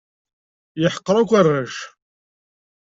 [0.81, 1.75] Yeḥqer akk arrac.